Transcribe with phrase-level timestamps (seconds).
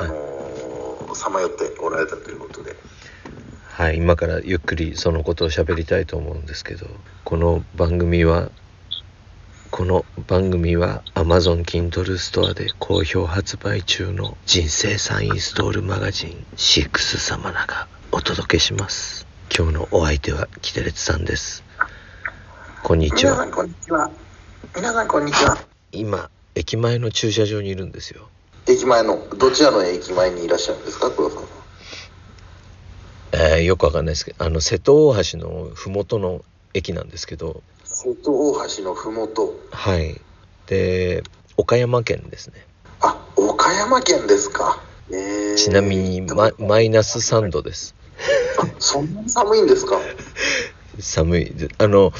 [0.00, 0.04] あ
[1.08, 2.76] のさまよっておられたということで。
[3.64, 6.86] はい今からゆっくりそのことを喋りたいと思うんですけど
[7.24, 8.50] この番組は
[9.70, 19.26] この番組は Amazon Kindle ストアで好評発売中の人生サインストールマガジンシックスサマナがお届けします。
[19.56, 21.64] 今日のお相手はキテレツさんです。
[22.82, 23.32] こんにちは。
[23.32, 24.10] 皆さんこんにちは。
[24.76, 25.56] 皆さんこんにちは。
[25.92, 28.28] 今駅前の駐車場にいるんですよ
[28.68, 31.48] 駅前のどちらの駅前にいらっしゃるんですか黒田さんは？
[33.32, 37.62] えーよくわかんないですけどあの瀬戸大橋の麓の駅なんですけど。
[37.84, 39.54] 瀬戸大橋のふもと？
[39.70, 40.20] はい。
[40.66, 41.22] で
[41.56, 42.66] 岡山県ですね。
[43.00, 44.80] あ岡山県ですか？
[45.10, 47.94] えー、ちなみにママイナス3度です。
[48.60, 49.98] あそんなに寒いんですか？
[51.00, 51.44] 寒い。
[51.46, 52.12] であの、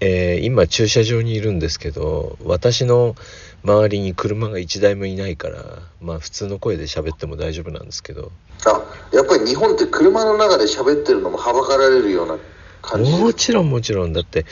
[0.00, 3.16] えー今駐車場にいるんですけど私の
[3.64, 8.30] 周りに車が1台もいないからまあ普通の声で喋っても大丈夫なんですけど。
[8.66, 12.36] あやっぱり日本って車の中で喋ってるのもはばかられるような
[12.82, 13.10] 感じ。
[13.10, 14.12] もちろんもちろん。
[14.12, 14.44] だって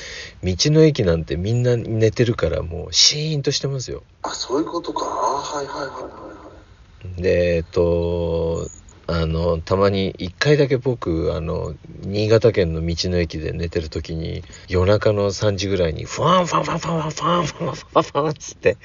[0.43, 4.03] 道の駅なんてみんな寝てるからもうシーンとしてますよ。
[4.23, 5.05] あそういうことか。
[5.05, 7.23] あはいはいはいはいはい。
[7.23, 8.69] でえっと
[9.09, 18.77] あのたまに1回だけ僕あの新潟県の道の駅で寝てる時に夜中の3時ぐらいにファンファンファンファンファンファンファンファンファンファンっつって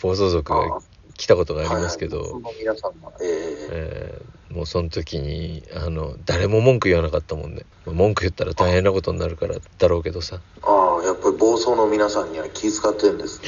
[0.00, 0.80] 暴走族が
[1.16, 10.66] 来たことがありますけど、皆さんがえーもうその時にあの誰も文句言わなかったもんね文句言ったら大変なことになるからだろうけどさあ
[11.00, 13.40] あやっぱり暴走の皆さんには気遣ってるんです。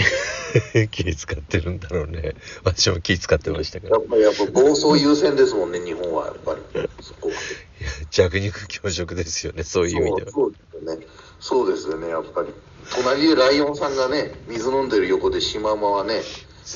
[0.74, 2.34] ね 気使ってるんだろうね。
[2.64, 3.98] 私も気使ってましたから。
[3.98, 6.88] やっぱりやっぱ暴走優先ですもんね日本はやっぱり。
[7.00, 7.34] そこは。
[8.10, 10.30] 弱肉強食ですよねそういう意味では。
[10.32, 11.06] そうそうですよね。
[11.40, 12.48] そうですよねやっぱり。
[12.94, 16.22] 隣でライオンさんがね水飲んでる横でシマウマはね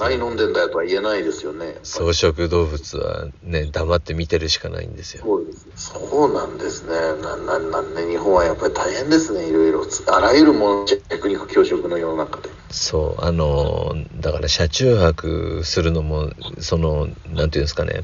[0.01, 1.77] 何飲んでんだよとは言えないですよね。
[1.83, 5.23] 草食動物はね黙って見てるしかないんですよ。
[5.25, 5.67] そうです。
[5.77, 6.91] そうなんですね。
[7.23, 9.49] なななんね日本はやっぱり大変ですね。
[9.49, 9.87] いろいろ。
[10.09, 12.49] あらゆるもの弱肉強食の世の中で。
[12.71, 13.25] そう。
[13.25, 18.03] あのだから車中泊するのもそのなんていうんですかね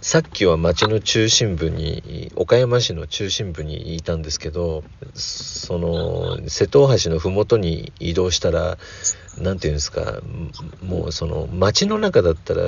[0.00, 8.78] さっきは町の中心部に岡山市の中心部にいたんですけどその瀬戸大橋の麓に移動したら
[9.38, 10.20] なんていうんですか
[10.82, 12.62] もうその町の中だったら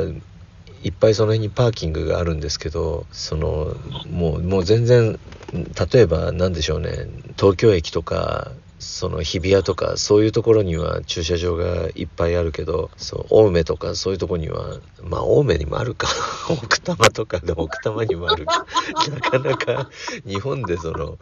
[0.83, 3.77] いっぱいその辺にパーキングがあるんですけどその
[4.11, 5.21] もうもう全然
[5.53, 6.91] 例えばなんでしょうね
[7.37, 16.09] 東京駅とかその日比谷とかそういうところには駐車場がいっぱいあるけどそう青梅とかそういうとこにはまあ青梅にもあるか。
[16.49, 18.47] 奥多摩とかで奥多摩にもある。
[18.47, 19.91] なかなか
[20.27, 21.19] 日本でその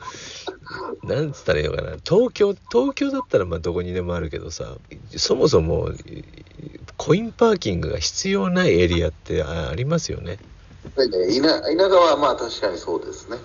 [1.03, 1.97] なんつったらいいのかな。
[2.05, 4.77] 東京東京だったらまあどこにでもあるけどさ
[5.17, 5.91] そもそも
[6.97, 10.39] コインパーキングが必要ないエリアってありますよね。
[10.97, 13.39] でね田田舎はまあ確かにそうですね。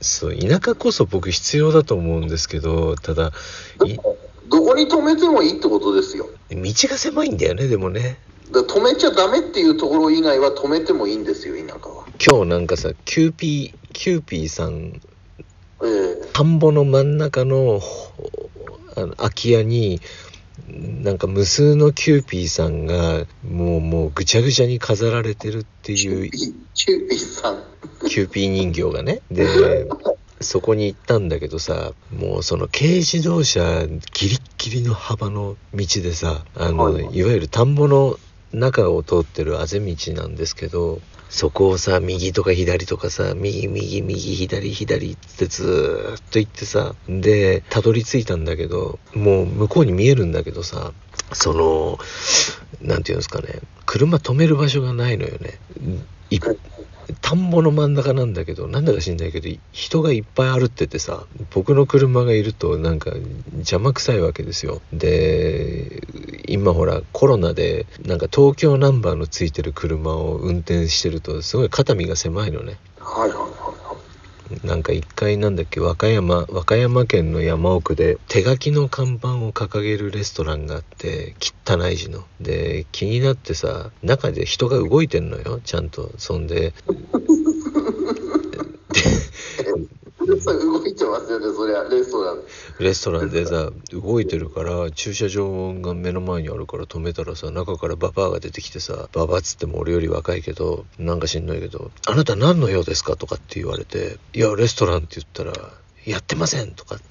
[0.00, 3.32] そう田舎こそ僕必要だと思うんですけどただ
[3.84, 3.96] い
[4.48, 6.28] どこに止めてもいいってことですよ。
[6.50, 8.18] 道が狭いんだよねでもね。
[8.52, 12.06] だ止めちゃダメっていうところ以外は止めてもいいんですよ田舎は。
[12.24, 15.00] 今日なんかさキューピーキューピーさん
[15.82, 16.26] ええ。
[16.32, 18.12] 田んぼの真ん中のほ
[18.96, 20.00] あの空き家に
[20.68, 25.94] なんか無数のキューピーさんがもうもうぐちゃぐちゃに飾られてるってい
[26.28, 26.30] う
[26.74, 27.62] キューピーさん。
[28.08, 29.20] キューピー人形がね。
[29.30, 29.86] で
[30.40, 37.04] そこに行ったんだけどさもうその軽自動車ギリッギリの幅の道でさあの、はい。
[37.16, 38.18] い、わゆる田んぼの
[38.52, 50.92] 中を通ってるあぜ道なんですけどそこをさ右とか左とかさ右右右左左ってずーっと行ってさでたどり着いたんだけどもう向こうに見えるんだけどさ
[51.32, 51.98] その
[52.80, 55.58] なんていうんですかね車止める場所がないのよね。
[57.20, 63.12] 田んぼの真ん中なんだけどなんだか知んないけど人がいっぱい歩っててさ僕の車がいるとなんか
[63.54, 64.80] 邪魔くさいわけですよ。
[64.92, 66.02] で
[66.48, 72.76] 今ほらコロナでなんか東京ナンバーのついてる車を運転してるとすごい肩身が狭いのね。
[72.98, 73.44] はいはいは
[73.82, 73.85] い。
[74.64, 82.24] なんか一回なんだっけ和歌山和歌山県の山奥で手書きの看板を掲げるレストランがあって汚い字の。
[82.40, 86.12] で気になってさ中で人が動いてんのよちゃんと。
[86.18, 86.72] そんで
[90.54, 91.84] 動いてますよねそりゃ。
[91.84, 92.42] レストラン。
[92.78, 105.70] レストランでさ動いてるから駐車場が目の前にあるから止めたらさ中からババアが出てきてさババアっつっても俺より若いけどなんか知んないけど「あなた何の用ですか?」とかって言われて「いやレストラン」って言ったら
[106.04, 106.98] 「やってません」とか。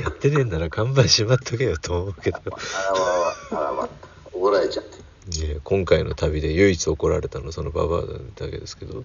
[0.00, 2.38] やってねえんなら看板しまっとけよと思うけど。
[2.38, 3.88] あらまああらま
[5.64, 9.04] 今回の旅で唯一怒られたのそのババアだけですけど。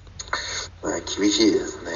[0.83, 1.91] まあ厳しいですね。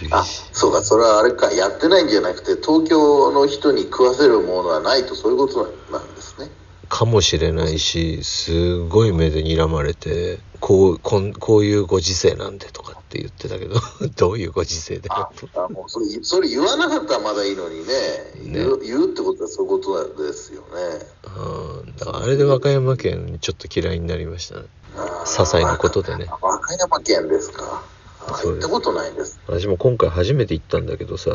[0.00, 0.42] 厳あしい。
[0.52, 5.62] そうかそれはあれかやってないんじゃなくて東京の人に食わせるものはないとそういうこと
[5.92, 6.50] なんですね。
[6.88, 13.76] かもしれないしすごい目で睨まれてこうこんこういうご時世なんでとかって言ってたけど
[14.16, 17.92] どういうご時世でああもうそれそれ言わなかったらまだいいのにね。
[18.52, 20.66] 言う言うってことはそういうことですよね。
[21.36, 21.96] うん。
[21.96, 24.66] だからあれで和歌山県ちょっと嫌いになりましたね。
[24.96, 26.26] 些細なことでね。
[26.42, 27.84] 和歌山県ですか？
[28.42, 29.38] 行ったことないです。
[29.46, 31.30] 私も今回初めて行ったんだけどさ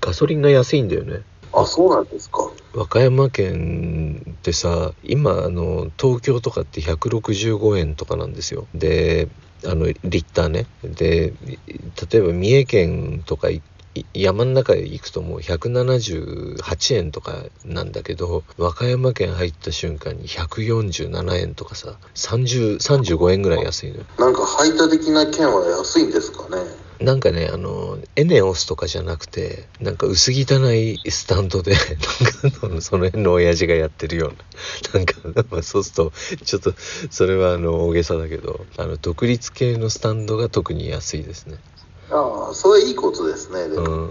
[0.00, 1.22] ガソリンが安いんだよね
[1.52, 2.50] あそうなんですか。
[2.74, 8.66] 和歌山県ってさ今あの東京とかって165円とかなんですよ。
[8.74, 9.28] で
[9.64, 10.66] あのリッターね。
[10.84, 11.32] で
[12.10, 13.48] 例えば三重県とか
[14.14, 24.04] 山の中へ行くともう178円とかなんだけど和歌山県入った瞬間に147円とかさ30 35円ぐらい安いのよ。
[24.18, 26.62] なんか排他的な県は安いんですかね
[27.00, 31.72] なんかね、あの、エネオスとかじゃなくて、なんか薄汚いスタンドで、
[32.62, 34.32] なんかその辺の親父がやってるよう
[34.92, 35.14] な、なんか、
[35.50, 36.12] まあ、そうすると、
[36.44, 36.74] ちょっと、
[37.10, 41.56] それはあの、大げさだけど、あの、独立系のスタンドが特に安いですね。
[42.10, 44.10] ああそれいいことですねでも、うん。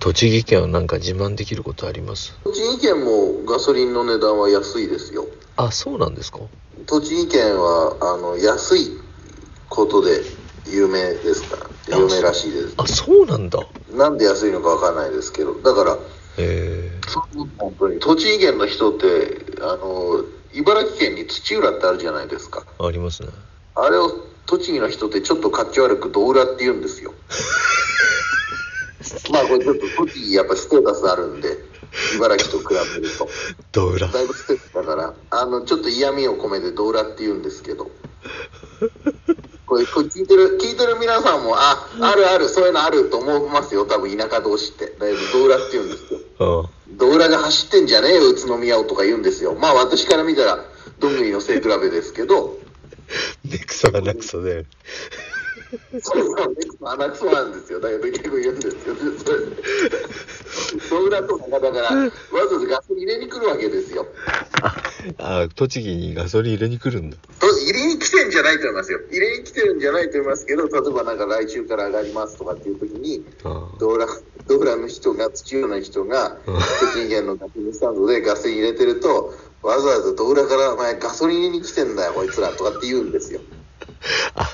[0.00, 2.36] 栃木県はなんか自慢できることあります？
[2.42, 5.26] 栃木県もガソリンの値段は安いですよ
[5.56, 6.40] あ、そうなんですか？
[6.86, 8.98] 栃木県はあの安い
[9.68, 10.22] ことで
[10.66, 11.56] 有名ですか
[11.88, 13.60] ら有名らしいですあ、そうなんだ。
[13.92, 15.98] なんで安いのかわかんないですけどだからへ
[16.38, 16.90] え。
[17.58, 23.28] 本当に栃木県の人ってあの茨城県に土浦ってあるじゃないですかありますね。
[23.74, 24.10] あれを
[24.46, 27.14] 栃木の人ってちょっとかっち悪く道浦って言うんですよ
[29.32, 31.58] まあこれちょっと栃木やっぱステータスあるんで
[32.16, 33.28] 茨城と比べると
[33.72, 34.08] ドウラ。
[34.08, 37.90] だいぶステータスだからあのちょっと嫌味を込めて道浦って言うんですけど
[39.70, 43.86] これこれ聞いてる聞いてる皆さんもああるあるそういうのあると思いますよ。
[43.86, 44.86] 多分田舎同士って。
[44.98, 46.18] だいぶ道浦って言うんですよ。
[46.88, 46.96] うん。
[46.98, 49.54] 道浦が走ってんじゃねえよ宇都宮をとか言うんですよ。
[49.54, 50.58] まあ私から見たら
[50.98, 52.58] どんぐりの背比べですけど。
[53.48, 54.66] ネクソがなくそで。
[55.70, 59.40] そうそう鼻くそなんですよだけど結構言うんですよそれ
[60.90, 64.06] 道浦とかだからわざわざガソリン入れに来るわけですよ
[65.18, 67.16] あ、栃木にガソリン入れに来るんだ。
[67.38, 74.06] と入れに来てんじゃないと思いますよ入れに来てるんじゃないと思いますけど例えばなんか来週から上がりますとかっていう時にあ道浦
[74.46, 83.40] 道浦の人が土浦の人が栃木県のガソリンスタンドでガソリン入れてるとわざわざ道浦からお前ガソリン入れに来てんだよこいつらとかって言うんですよ
[84.34, 84.48] あ、 あ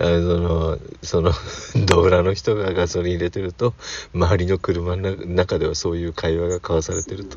[0.00, 1.32] その、その、
[1.86, 3.74] 道裏の人がガソリン入れてると、
[4.14, 7.36] 周りの車の中ではそういう会話が交わされてると。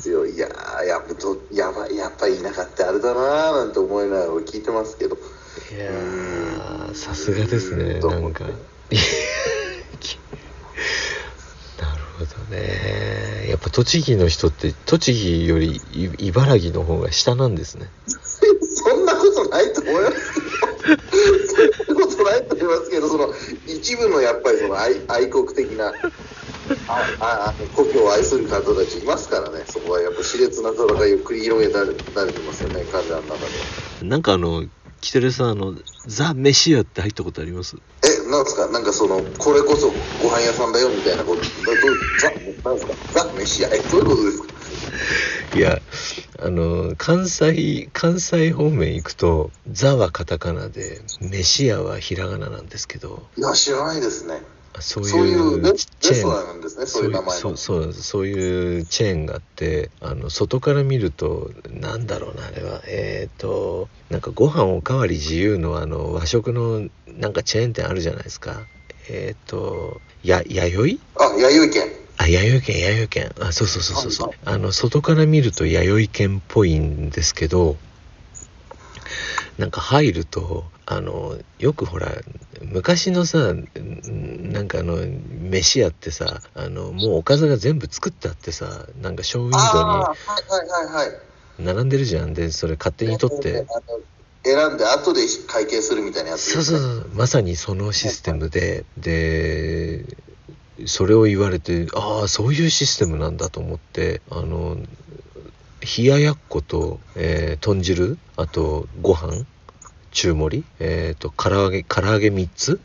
[0.00, 5.16] 強いいやーやっぱどやばいやっぱり田舎ってあれだなーなんて思いながら聞いてますけど
[5.72, 8.44] いやー、さすがですね、うんなんか。
[8.44, 8.56] なる
[12.18, 13.46] ほどね。
[13.48, 17.86] やっぱ栃木の人って、栃木よりい茨城の方が下なんですね。
[18.06, 20.73] そんなことないと思いますけど
[21.86, 23.32] そんなことないと思いますけどその
[23.66, 25.92] 一部のやっぱりその愛愛国的な
[26.86, 29.64] ああ故郷を愛する方たちいますからね。
[29.66, 32.02] そこはやっぱ熾烈な戦いを繰り広げられて
[32.40, 33.44] ますよね彼らの中で。
[33.44, 33.48] は
[34.02, 34.64] なんかあの、
[35.00, 35.74] キテレさん、あの、
[36.06, 37.76] ザ・メシアって入ったことあります？
[38.04, 38.68] えなんですか？
[38.70, 39.90] なんかそのこれこそ
[40.22, 41.42] ご飯屋さんだよみたいなこと
[42.20, 42.30] ザ
[42.64, 42.94] なんですか？
[43.12, 43.68] ザ飯屋？
[43.74, 44.48] えどういうことですか？
[45.54, 45.80] いや、
[46.40, 54.42] あの、関西、関西方面行くと、ザはカタカナで、メシアはひらがななんですけど、いや知らないですね。
[54.76, 55.62] あそういう
[56.00, 56.86] チェーン。
[56.86, 62.82] そういうそうそうそういうチェーンがあってあの外から見るとなんだろうなあれは。
[62.86, 68.62] えっ、となんかご飯おかわり自由のあの和食のなんかチェーン店あるじゃないですか。
[69.08, 71.24] えっ、とや弥生？
[71.24, 73.32] あ弥生県あ弥生県弥生県。
[73.40, 74.30] あそうそうそうそうそう。
[74.44, 77.76] あの外から見ると弥生県っぽいんですけど
[79.58, 82.08] なんか入るとあのよくほら
[82.62, 83.68] 昔のさん
[84.52, 91.08] なんかあの飯屋ってさあのもうおかずが全部作ってあってさなんかショーウィンドああはいはいはいはい。
[91.08, 92.34] ウに並んでるじゃん。
[92.34, 93.66] でそれ勝手に取って。
[94.46, 97.10] 選んで後で会計するみたいなやつそうそうそう。
[97.14, 98.84] まさにそのシステムで。
[98.98, 100.04] で
[100.86, 104.76] それを言われてああそういうシステムなんだと思ってあの
[105.96, 109.44] 冷ややっこと、えー豚汁あとご飯
[110.10, 112.80] 中盛りえっ、と唐揚げ唐揚げ3つ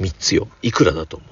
[0.00, 0.48] 3つよ。
[0.62, 1.26] いくらだと思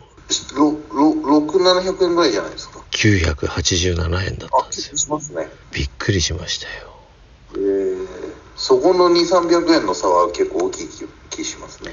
[0.54, 0.56] う？
[0.56, 2.78] ろろ6700円ぐらいじゃないですか。
[2.92, 4.96] 987円だったんあですよ。
[4.96, 5.48] しますね。
[5.72, 6.94] びっくりしましたよ。
[7.54, 8.06] えー、
[8.56, 11.04] そこの2300円の差は結構大きい気
[11.36, 11.92] 気しますね。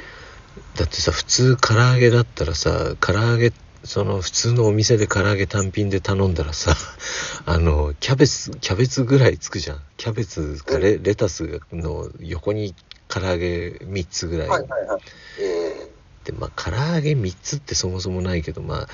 [0.75, 3.51] だってさ普通唐揚げだったらさ唐揚げ
[3.87, 6.75] その普通のお店で唐揚げ単品で頼んだらさ
[7.47, 9.81] あのキャベツキャベツぐらいつくじゃん。
[9.95, 12.75] キャベツかレレタスの横に
[13.07, 15.01] 唐揚げ3つぐらい、はいはいはい。
[15.39, 15.89] え
[16.25, 18.87] でまあ唐揚げ3つってそもそもないけどまあ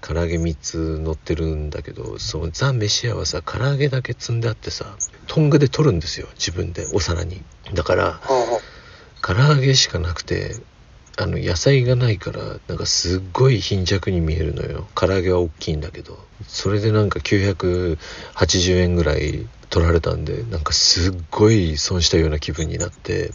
[0.00, 7.42] 唐揚げ3つ乗ってるんだけどそのザ・メシアはさ唐揚げだけ積んであってさトングで取るんですよ自分でお皿に。
[7.74, 8.20] だから
[9.20, 10.56] 唐揚げしかなくて
[11.20, 14.86] あの野菜がないからなんかすっごい貧弱に見えるのよ。
[14.94, 16.16] 唐揚げは大きいんだけど。
[16.46, 17.98] それでなんか980
[18.76, 23.32] 円ぐらい取られたんでなんかすっごい損したような気分になって。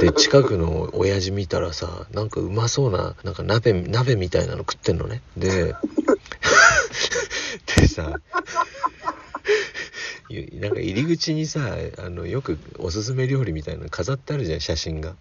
[0.00, 5.20] で近くの親父見たらさなんかうまそうななんか鍋鍋みたいなの食ってんのね。
[5.36, 5.74] で
[7.76, 8.20] でさ
[10.60, 15.16] なんか入り口にさあのよくおすすめ料理みたいなの飾ってあるじゃん写真が。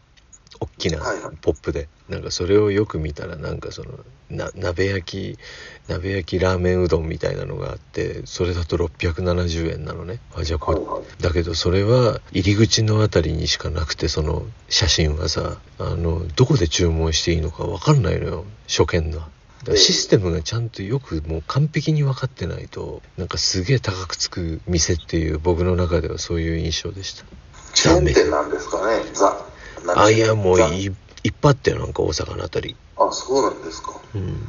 [0.60, 1.36] 大きなはいはい。
[1.42, 1.88] ポップで。
[2.10, 3.90] なんかそれをよく見たらなんかその
[4.30, 5.40] な鍋焼き
[5.88, 10.20] 鍋焼きラーメンうどんみたいなのがあってそれだと670円なのね。
[10.36, 10.80] あじゃあこれ。
[10.80, 11.24] はいはい。
[11.24, 18.46] だけどそれは入り口のあたりにしかなくてその写真はさあのどこで注文していいのか分かんないのよ。
[18.68, 19.22] 初見の。
[19.76, 27.26] システムがちゃんとよくもう完璧に分かってないとなんかすげえ高くつく店っていう僕の中ではそういう印象でした。
[27.74, 29.04] チェーン店なんですかね
[29.96, 30.94] あいやもうザいいっ
[31.42, 32.76] ぱいあったよなんか大阪のあたり。
[32.98, 34.00] あそうなんですか。
[34.16, 34.48] うん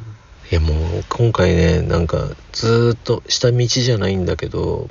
[0.50, 4.88] いやもう今回ねなんかずーっと下道じゃないんだけど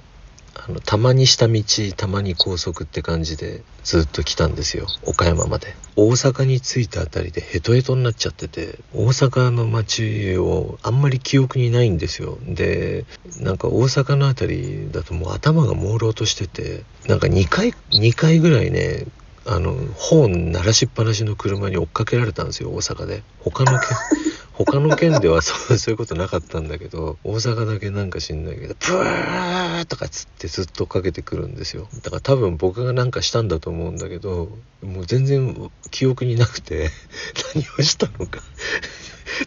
[0.53, 1.63] あのたまに下道
[1.96, 5.75] たまに高速って感じでずっと来たんですよ岡山まで。
[5.96, 12.38] 大阪に着いたあたりでヘトヘトになっちゃってて大阪の街をあんまり記憶にないんですよ。
[12.44, 13.06] で
[13.39, 19.06] なんか大阪のあたりだともう頭が朦朧としててなんか2回2回ぐらいね
[19.49, 23.23] あのホーン鳴らしっぱなしの車に追っかけられたんですよ大阪で。
[23.39, 23.89] 他の県
[24.51, 31.87] 他の県では そうそういうことなかったんだけど大阪だけなんか知んないけどブーとかつってずっと追っかけてくるんですよ。
[32.03, 34.49] だから多分僕がなんかしたんだと思うんだけど
[34.81, 36.91] もう全然記憶になくて
[37.55, 38.41] 何をしたのか。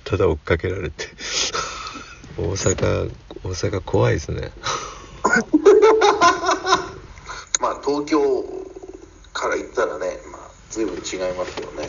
[0.04, 1.08] ただ追っかけられて。
[2.38, 3.10] 大阪
[3.44, 4.52] 大阪怖いですね。
[7.60, 8.69] まあ東京
[9.40, 11.88] から行ったらねまあ随分違いますよね。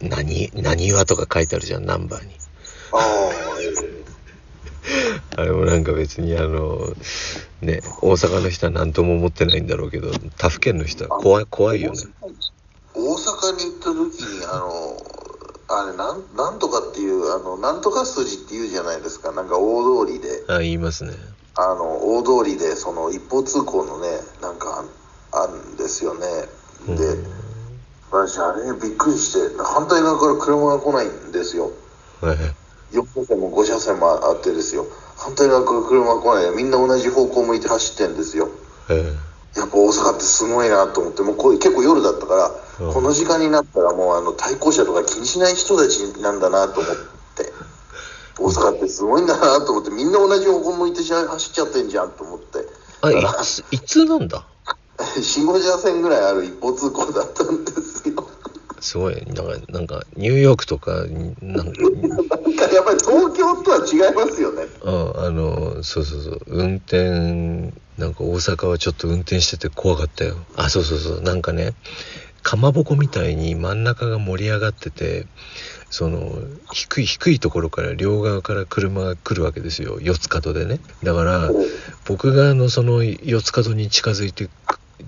[0.00, 2.34] な何何岩とか書いてあるじゃんナンバーに。
[2.92, 3.64] ああえ
[4.00, 4.04] え。
[5.36, 6.92] あれもなんか別にあの
[7.60, 11.98] ね大阪の人は何とも思ってないんだろうけど他府県の人は怖い怖いよね。
[12.94, 14.96] 大阪に行った時にあの
[15.68, 19.32] あれなんなんとかっていうあのなんとか筋っていうじゃないですか。
[19.32, 20.44] なんか大通りで。
[20.48, 21.12] あ言いますね。
[21.56, 24.08] あの大通りでその一方通行のね
[24.40, 24.84] なんか
[25.34, 26.26] ああるんですよね。
[26.88, 27.26] でうん。
[28.10, 31.72] 私あれびっくりして反対側から車が来ないんですよ。
[32.20, 32.36] はい
[32.92, 34.86] 4車線も5車線もあってですよ。
[35.16, 38.48] 反対側から車が来ないでみんな同じ方向向いて走ってんですよ。
[38.88, 39.12] え
[39.56, 42.34] やっぱ大阪ってすごいなと思ってもうこう結構夜だったか
[42.78, 42.94] ら、うん。
[42.94, 46.94] この時間になったらもうあの対向車とか気にしない人たちなんだなと思っ
[47.36, 47.52] て
[48.38, 52.58] 大阪ってすごいんだなと思ってみんな同じ方向向いて走っちゃってんじゃんと思って。
[53.02, 53.14] あい
[53.44, 54.44] ついつなんだ？
[54.98, 58.28] 45車線ぐらいある一方通行だったんですよ。
[58.80, 61.80] すごいなんかなんかニューヨークとかになんか
[62.72, 64.64] やっぱり東京とは違いますよね。
[64.84, 66.40] ああのそうそうそう。
[66.46, 70.36] 運転なんか大阪はちょっと運転してて怖かったよ。
[70.56, 71.20] あそうそうそう。
[71.22, 71.72] なんかね
[72.42, 75.26] かまぼこみたいに真ん中が盛り上がってて
[75.88, 76.32] その
[76.72, 79.98] 低い低いところから両側から車が来るわけですよ。
[80.02, 80.78] 四つ角でね。
[81.02, 81.50] だから
[82.06, 84.50] 僕があのその四つ角に近づいて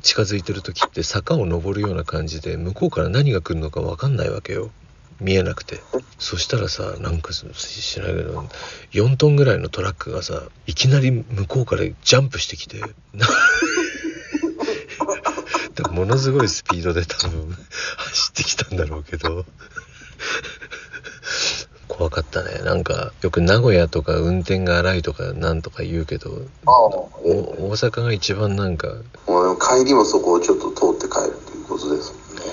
[0.02, 4.70] 近づいてる時って坂を登るような感じで向こうから何が来るのか分かんないわけよ。
[5.20, 5.80] 見えなくて。
[6.18, 8.44] そしたらさなんかししないけど
[8.92, 12.80] 4トンぐらいのトラックがさいきなり向こうからジャンプしてきて。
[15.90, 17.54] ものすごいスピードで多分
[17.96, 19.44] 走ってきたんだろうけど。
[21.96, 22.60] 怖かったね。
[22.62, 26.30] なんかよく名古屋とか運転が荒いとかなんとか言うけど
[26.66, 26.74] ああ。
[26.74, 28.88] お大阪が一番なんか
[29.26, 32.52] 帰りもそこをちょっと通って帰るということですもんね。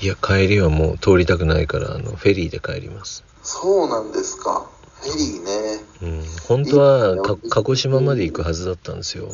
[0.00, 3.24] いや帰りはもう通りたくないからあのフェリーで帰ります。
[3.42, 4.66] そうなんですか。
[5.02, 5.84] フェリーね。
[6.02, 6.24] うん。
[6.48, 9.28] 本当はか鹿児島まで行くはずだったんですよ。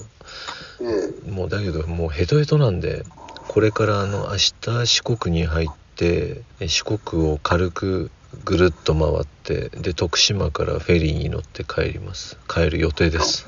[0.81, 0.85] え
[1.27, 1.31] え。
[1.31, 3.05] もうだけどもうヘトヘトなんで
[3.47, 8.11] これからあの明日四国に入ってえ四国を軽く
[8.45, 12.37] ぐるっと回ってで徳島からフェリーに乗って帰ります。
[12.49, 13.47] 帰る予定です。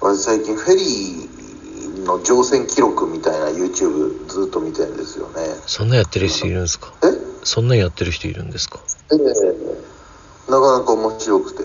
[0.00, 5.42] 私最近フェリーの乗船記録みたいな YouTube ずっと見てるんですよね。
[5.66, 6.92] そんなやってる人いるんですか？
[7.02, 7.06] え？
[7.44, 8.80] そんなやってる人いるんですか？
[9.12, 10.50] ええ。
[10.50, 11.64] なかなか面白くて。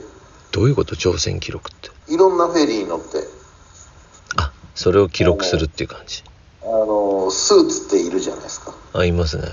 [0.51, 0.95] どういうこと？
[0.95, 1.89] 乗船記録って。
[2.13, 3.05] いろんなフェリー乗って。
[4.37, 6.23] あそれを記録するっていう感じ。
[6.61, 8.73] あのスーツっているじゃないですか。
[8.93, 9.43] あいますね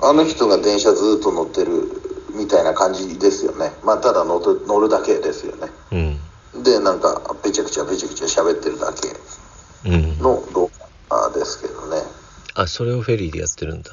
[0.00, 1.88] あの人が電車ずっと乗ってる
[2.34, 3.72] みたいな感じですよね。
[3.84, 5.68] まあただ乗る乗るだけですよね。
[6.54, 6.62] うん。
[6.62, 9.08] でなんかぺちゃくちゃぺちゃくちゃ喋ってるだけ
[9.90, 10.18] うん。
[10.18, 10.70] の動
[11.08, 12.02] 画ですけどね。
[12.54, 13.90] あそれをフェリーでやってるんだ。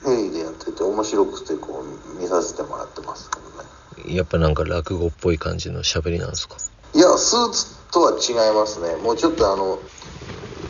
[0.00, 1.84] フェリーでやってて面白くてこ
[2.16, 4.14] う見させてもらってますけどね。
[4.16, 6.56] やっぱなんか落語っぽい感じの喋りなんですか？
[6.94, 8.96] いやスーツとは違いますね。
[9.02, 9.78] もうちょっとあの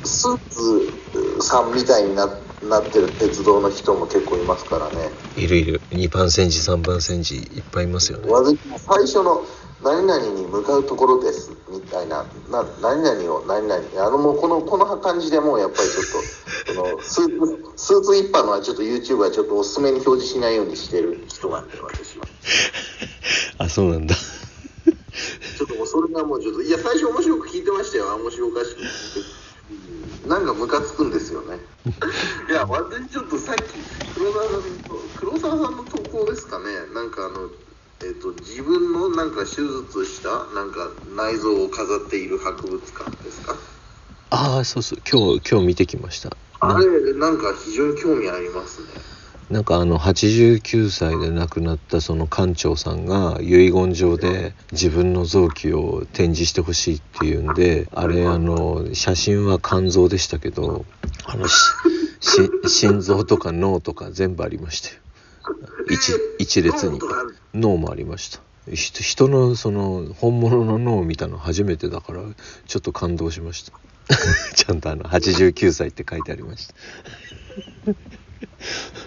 [0.05, 2.29] スーツさんみたいにな
[2.69, 5.11] なってる鉄道の人も結構いますからね。
[5.37, 5.81] いるいる。
[5.91, 8.29] 2番線時3番線時いっぱいいますよね。
[8.79, 9.45] 最初の
[9.83, 22.25] 「何々に向かうところです」みたいな「な何々を何々」あのもうこのこの感じでもうやっぱりちょっとそのスーツスーツ一般のはちょっと YouTube はちょっとおすすめに表示しないようにしてる人なんで私は
[23.59, 24.15] あそうなんだ。
[24.15, 28.15] ちょっともうそれがもうちょっといや最初面白く聞いてましたよ。
[28.17, 29.29] 面白おかしく聞いて。
[29.39, 29.44] うん
[30.29, 31.59] なんかムカつくんですよね。
[32.49, 33.61] いや私ちょっとさっき
[34.15, 34.65] 黒沢さんの
[35.17, 36.65] 黒沢さんの投稿ですかね。
[36.95, 37.51] なんかあの
[38.03, 43.57] えっと自分のなんか手術したなんか内臓を飾っている博物館ですか？
[44.31, 44.99] ああそうそう。
[45.11, 46.31] 今日今日見てきました。
[46.63, 48.87] なあれなんか非常に興味ありますね
[49.55, 60.85] なんかあの89歳で亡くなったその館長さんが遺言状で自分の臓器を展示してほしいっていうんであれあの写真は肝臓でしたけど
[61.25, 61.47] あの
[62.67, 64.97] 心臓とか脳とか全部ありましたよ。
[66.41, 66.99] 一列に。
[67.55, 68.41] 脳もありました。
[68.73, 72.23] 人のその本物の脳を見たの初めてだから
[72.67, 73.73] ちょっと感動しました。
[74.57, 76.75] ちゃんとあの89歳って書いてありました。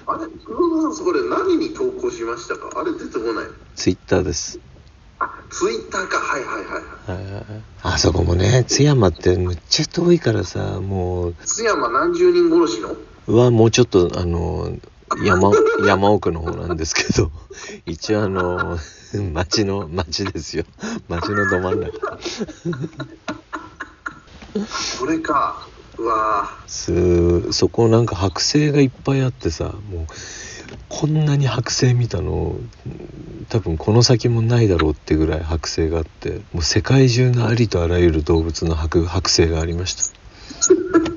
[0.07, 2.79] あれ黒沢さんそれ何に投稿しましたか？
[2.79, 4.59] あれ出てこないツイッターです。
[5.19, 6.17] あツイッターか。
[6.19, 7.43] はいはいはいはい。
[7.83, 12.95] あそこもね津山ってむっちゃ遠いからさも津山何十人殺しの？
[13.27, 14.71] うはもうちょっとあの
[15.23, 15.51] 山
[15.85, 17.31] 山奥の方なんですけど。
[17.85, 18.77] 一応あの
[19.33, 20.63] 町の町ですよ。
[21.09, 22.19] 町のど真ん中。
[24.67, 25.66] それか
[26.67, 30.05] すそこなんか剥製がいっぱいあってさもう
[30.89, 32.57] こんなに剥製見たの
[33.49, 40.17] 多分この先もないだろうってぐらい剥製があってもう世界中のありとあらゆる動物の剥剥製がありました。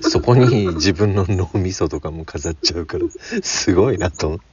[0.02, 3.04] そこに自分の脳みそとかも飾っちゃうから
[3.42, 4.44] すごいなと思って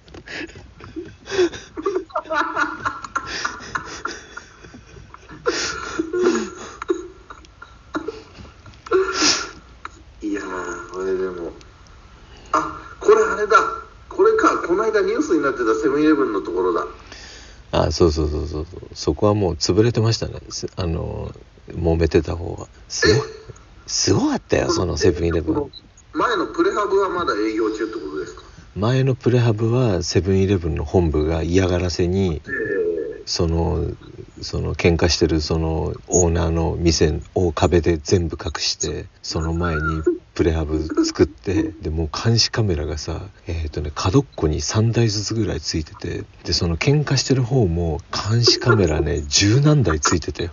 [10.21, 11.51] いやーこれでも。
[12.53, 13.57] あこれあれだ。
[14.09, 14.57] これか。
[14.67, 16.85] この間ニュースになってたセブンイレブンのところだ。
[17.71, 18.65] あそうそうそうそう。
[18.65, 20.67] そうそこはもう潰れてましたねす。
[20.75, 21.31] あの
[21.69, 22.67] 揉めてた方は。
[22.87, 23.27] すごい。
[23.85, 25.71] すごかったよそのセブンイレブン。
[26.13, 28.43] 前のプレハブはまだ営業中ってことですか？
[28.75, 33.23] 前のプレハブはセブンイレブンの本部が嫌がらせにえ。
[33.25, 33.91] その
[34.41, 39.81] その喧嘩してるそのオーナーの店を壁で全部隠してその前に
[40.37, 50.51] プレハブ作ってでもう監視カメラがさえっ、とね角っこに3台ずつぐらいついててでその喧嘩してる方も監視カメラね 十何台ついてたよ。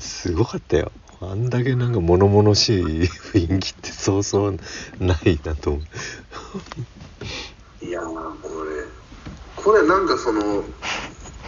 [0.00, 0.90] すごかったよ。
[1.20, 4.58] あんだけなんか物々しい雰囲気ってそうそう
[4.98, 5.82] ないなと思う。
[7.84, 8.86] ーいやーこれ。
[9.54, 10.64] これなんかその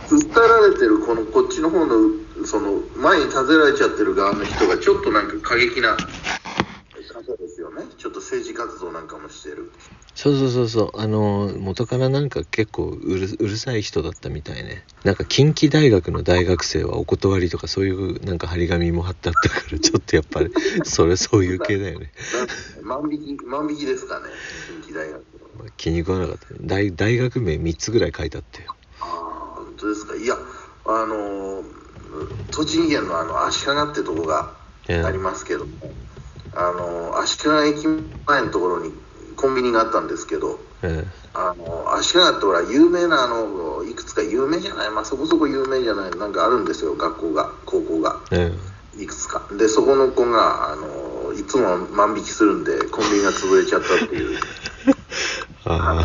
[0.08, 5.96] 訴えられてるこのこっちの方のその前に立てられちゃってる側の人がちょっとなんか過激な
[7.22, 7.84] 方ですよね。
[7.96, 9.70] ちょっと政治活動なんかもしてる。
[10.14, 11.00] そうそうそうそう。
[11.00, 14.84] あの元からなんか結構うるうるさい人だったみたいね。
[15.04, 20.52] なんか近畿大学の大学生はお断りとかそういうなんか張り紙も貼ってあったからちょっとやっぱり
[20.84, 22.12] それそういう系だよね、
[22.82, 24.26] な万引き万引きですかね
[24.82, 25.22] 近畿大学の。
[25.58, 26.54] まあ気に食わなかった。
[26.54, 29.06] ね大大学名3つぐらい書いてあったよああ
[29.56, 30.14] 本当ですか。
[30.14, 30.36] いや
[30.84, 31.81] あのー
[32.50, 34.52] 栃木県のあの足利ってとこが
[34.88, 35.72] ありますけども、
[36.54, 37.86] あのー足利駅
[38.26, 38.92] 前のところに
[39.36, 48.20] コンビニがあったんですけどうんあの足利ってほら有名なあのいくつか有名じゃないまあそこそこ有名じゃないなんかあるんですよ学校が高校が。
[48.30, 48.58] うん
[48.98, 49.48] いくつか。
[49.56, 54.38] でそこの子があのいつも万引きするんでコンビニが潰れちゃったっていう
[55.64, 56.04] あ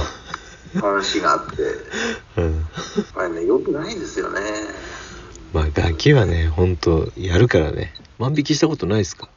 [0.80, 1.63] 話があって。
[2.38, 2.41] う
[3.30, 3.36] ん。
[3.36, 4.39] ねよくないですよね
[5.54, 7.94] まあガキはねほんとやるからね。
[8.20, 9.30] 万引きしたことないですか？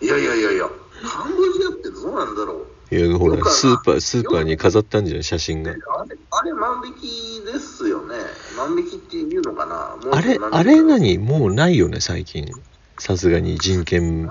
[0.00, 0.68] いやいやいやいや
[1.02, 2.94] カンボジアってどうなんだろう。
[2.94, 5.70] いやほらスーパースーパーに飾ったんじゃん写真が。
[5.70, 5.80] あれ
[6.30, 6.94] あれ万引
[7.42, 8.16] きですよね。
[8.56, 9.96] 万引きっていうのかな。
[10.12, 11.18] あれあれ何？
[11.18, 12.46] もうないよね最近。
[12.98, 14.28] さすがに人権。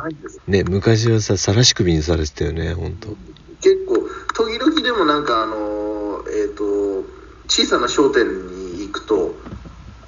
[0.47, 3.15] ね昔はさ晒し首にされてたよねほんと
[3.61, 3.95] 結構
[4.33, 7.03] 時々でもなんかあのえっ、と
[7.47, 9.33] 小さな商店に行くと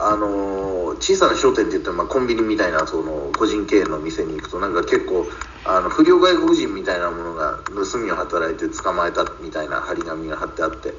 [0.06, 5.26] あの小さな商店って言ったらまあコンビニみたいなその個人経営の店に行くとなんか結構
[5.66, 10.94] あの不良外国人みたいなものが盗みを働いて捕まえたみたいな張り紙が貼ってあって。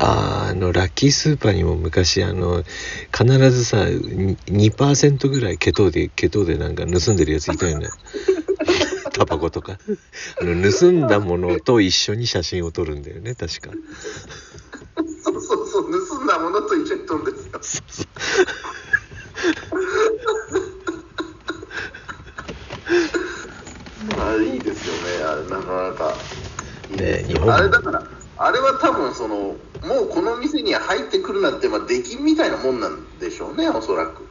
[0.00, 2.62] あーあのラッキースーパーにも昔あの
[3.16, 7.88] 必ずさに2%ぐらい血糖で血糖でなんか盗んでるやついたよね。
[9.12, 9.78] タバコとか。
[10.40, 13.70] あの盗んだものと一緒に写真を撮るんだよね確か。
[15.22, 17.47] そうそうそう盗んだものと一緒に飛んです
[24.18, 25.24] あれいいですよね。
[25.24, 26.14] あれなかなか。
[26.90, 27.54] いいですよね日本。
[27.54, 28.02] あれだから
[28.36, 34.28] あれは多分そのもうこの店に入ってくるなんてまあ出禁みたいなもんなんでしょうねおそらく。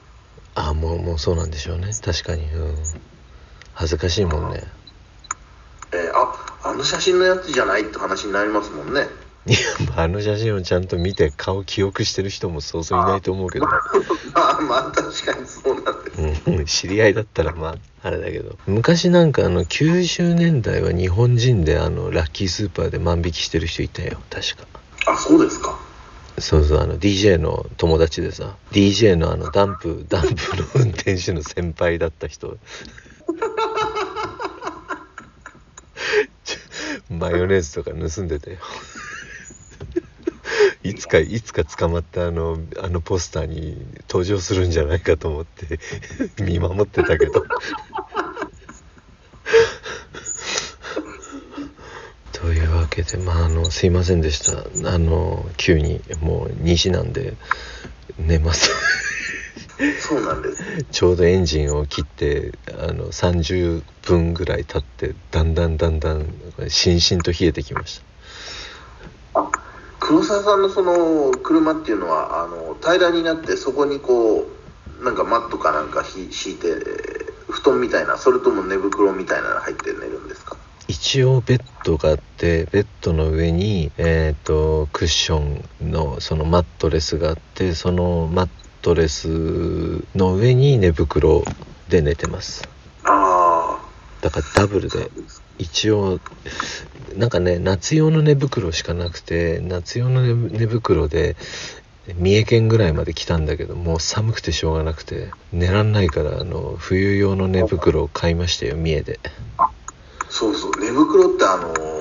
[0.55, 1.91] あもうもうそうなんでしょうね。
[2.03, 2.45] 確かに。
[2.51, 2.75] うん。
[3.73, 4.63] 恥ずかしいもんね。
[5.91, 9.07] えーああの写真のやつじゃないって話になりますもんね
[9.47, 9.57] いや
[9.95, 13.65] まああの写真をちゃんと見て顔記憶してる人もそうそういないと思うけど。
[14.33, 16.49] まあまあ確かにそうなんです。
[16.49, 18.57] うん、知り合いだったらまああれだけど。
[18.67, 24.19] 昔なんかあの90年代は日本人であのラッキースーパーで万引きしてる人いたよ。
[24.29, 24.67] 確か。
[25.05, 25.79] あそうですか。
[26.39, 28.57] そうそうあの DJ の友達でさ。
[28.71, 32.57] DJ のあのダンプ ダンプの運転手の先輩だった人。
[37.09, 38.57] マヨネーズとか盗んでたよ
[40.87, 45.79] いつかいつか捕まったあのあのポスターに登場するんじゃないかと思って
[46.41, 47.43] 見守ってたけど。
[52.31, 54.63] というわけでまああのすいませんでした。
[54.89, 57.33] あの急にもう2時なんで
[58.17, 58.71] 寝ます。
[59.99, 60.63] そうなんです。
[60.91, 66.27] ちょうどエンジンを切ってあの30分ぐらい経ってだんだんだんだん
[66.69, 68.03] しんしんと冷えてきました。
[68.03, 68.16] あ
[70.07, 74.47] 黒沢さんのその車っていうのはあの平らになってそこにこ
[75.01, 76.67] うなんかマットかなんか敷いて
[77.49, 80.55] 布団みたいなそれとも寝袋みたいなの入って寝るんですか？
[80.87, 88.49] 一応ベッドがあってベッドの上に、えー、とクッションのそのマットレスがあってそのマッ
[88.81, 89.27] トレス
[90.15, 91.43] の上に寝袋
[91.89, 92.67] で寝てます。
[94.27, 95.09] だからダブルで
[95.57, 96.19] 一応
[97.15, 101.37] なんかね夏用の寝袋しかなくて夏用の寝袋で
[102.15, 109.19] 三重県ぐらいまで来たんだけどもう寒くてしょうがなくて寝らんないからあの冬用の寝袋を買いましたよ三重で。
[110.29, 110.71] そうそう。
[110.79, 111.97] 寝袋ってあのー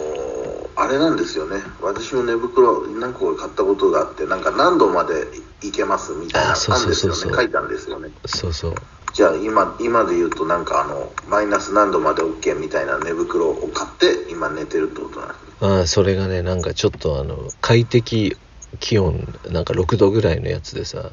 [0.79, 1.57] あれなんですよね。
[1.81, 5.27] 私も寝袋何個か買ったことがあってなんか何度まで
[5.62, 7.33] いけますみたいなあそうそうそうそう。
[7.33, 8.11] あんですよね書いたんですよね。
[8.27, 8.75] そうそう。
[9.14, 15.47] じゃあ今今で言うとなんかあのマイナス何度まで OK みたいな寝袋を買って今寝てるってことなんですね。
[15.61, 18.37] あーそれがねなんかちょっとあの快適
[18.79, 21.11] 気温なんか6度ぐらいのやつでさ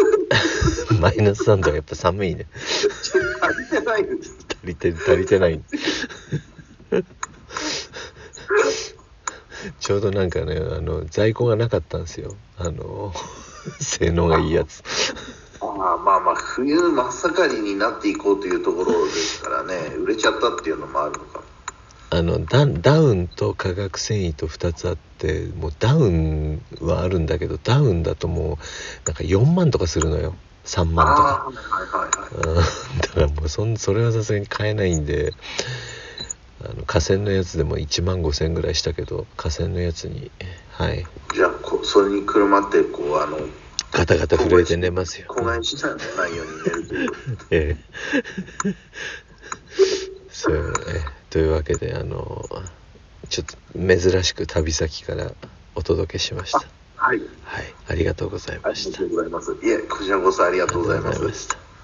[1.00, 2.46] マイナス3度はやっぱ寒いね。
[3.42, 4.08] 足りてない足
[4.64, 5.60] りて足りてない。
[9.80, 12.34] ちょうどなんかねあの在庫がなかったんですよ。
[12.56, 13.12] あの
[13.80, 14.82] 性能がいいやつ。
[15.60, 19.96] ああまあまあ冬真っ盛りになっていこうというところですからね。
[19.96, 21.40] 売れちゃったっていうのもあるのか
[22.10, 28.56] あのダダウンと化学繊維と2つあってもうダウンはあるんだけどダウンだともう
[29.06, 30.34] なんか4万とかするのよ。
[30.64, 31.22] 3万とか。
[31.22, 32.56] はいはいはい。
[32.56, 33.00] うん。
[33.00, 35.34] だからもうそんそれはさすがに買えないんで
[36.64, 40.30] あの河川のやつでも1万5千ぐらいしたけど河川のやつに
[40.70, 41.04] はい。
[41.34, 43.38] じゃあこそれにくるまってこうあの
[43.92, 45.88] ガタガタ震えて寝ますよ、子飼いしな
[46.28, 47.10] いように寝るという
[47.50, 47.76] え
[48.64, 48.72] え。
[50.30, 51.04] そうええ。
[51.30, 52.48] というわけであの
[53.28, 55.32] ちょっと珍しく旅先から
[55.74, 56.58] お届けしました。
[56.96, 57.20] はい。
[57.44, 57.74] はい。
[57.88, 58.92] ありがとうございありました。
[58.92, 59.52] がとうございます。
[59.52, 61.67] いえこちらこそありがとうございました